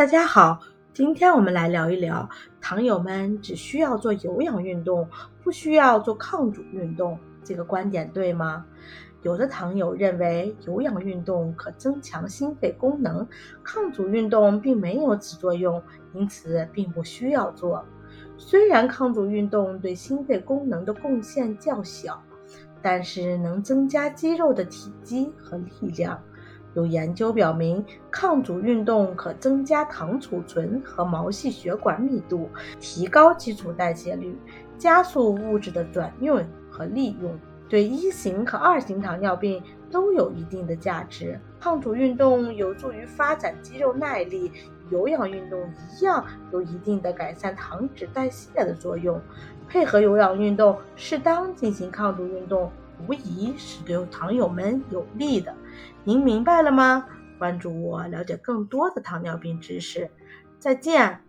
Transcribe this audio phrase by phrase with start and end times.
[0.00, 0.58] 大家好，
[0.94, 2.26] 今天我们来聊一聊，
[2.58, 5.06] 糖友们只需要做有氧运动，
[5.44, 8.64] 不需要做抗阻运动，这个观点对吗？
[9.20, 13.28] 有的糖友认为有氧运动可增强心肺功能，
[13.62, 15.82] 抗阻运动并没有此作用，
[16.14, 17.84] 因此并不需要做。
[18.38, 22.18] 虽然抗阻运动对心肺功能的贡献较小，
[22.80, 26.18] 但是能增加肌肉的体积和力量。
[26.74, 34.36] 有研究表明，抗阻运动可增加糖储存和毛细血管密度，提高基础代谢率，
[34.78, 36.32] 加速物质的转运
[36.70, 37.36] 和利用，
[37.68, 41.38] 对一型和二型糖尿病都有一定的价值。
[41.58, 44.50] 抗阻运动有助于发展肌肉耐力，
[44.90, 45.60] 有氧运动
[45.98, 49.20] 一样有一定的改善糖脂代谢的作用。
[49.68, 52.70] 配合有氧运动，适当进行抗阻运动。
[53.06, 55.54] 无疑是对糖友们有利的，
[56.04, 57.06] 您明白了吗？
[57.38, 60.10] 关注我，了解更多的糖尿病知识。
[60.58, 61.20] 再见。